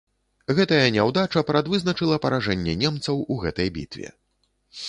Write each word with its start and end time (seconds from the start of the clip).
Гэтая 0.59 0.79
няўдача 0.95 1.43
прадвызначыла 1.51 2.17
паражэнне 2.25 2.73
немцаў 2.85 3.23
у 3.37 3.41
гэтай 3.45 3.73
бітве. 3.77 4.13